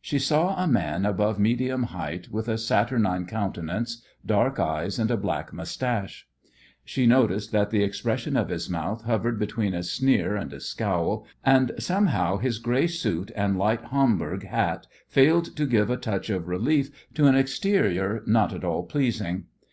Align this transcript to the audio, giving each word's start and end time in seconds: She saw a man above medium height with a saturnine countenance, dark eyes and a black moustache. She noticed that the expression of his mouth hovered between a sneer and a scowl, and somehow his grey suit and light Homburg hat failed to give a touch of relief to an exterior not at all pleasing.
She 0.00 0.20
saw 0.20 0.54
a 0.62 0.68
man 0.68 1.04
above 1.04 1.40
medium 1.40 1.82
height 1.82 2.28
with 2.30 2.46
a 2.46 2.56
saturnine 2.56 3.26
countenance, 3.26 4.00
dark 4.24 4.60
eyes 4.60 4.96
and 4.96 5.10
a 5.10 5.16
black 5.16 5.52
moustache. 5.52 6.28
She 6.84 7.04
noticed 7.04 7.50
that 7.50 7.70
the 7.70 7.82
expression 7.82 8.36
of 8.36 8.48
his 8.48 8.70
mouth 8.70 9.02
hovered 9.02 9.40
between 9.40 9.74
a 9.74 9.82
sneer 9.82 10.36
and 10.36 10.52
a 10.52 10.60
scowl, 10.60 11.26
and 11.42 11.72
somehow 11.80 12.36
his 12.38 12.60
grey 12.60 12.86
suit 12.86 13.32
and 13.34 13.58
light 13.58 13.82
Homburg 13.86 14.46
hat 14.46 14.86
failed 15.08 15.46
to 15.56 15.66
give 15.66 15.90
a 15.90 15.96
touch 15.96 16.30
of 16.30 16.46
relief 16.46 16.90
to 17.14 17.26
an 17.26 17.34
exterior 17.34 18.22
not 18.24 18.52
at 18.52 18.62
all 18.62 18.84
pleasing. 18.84 19.46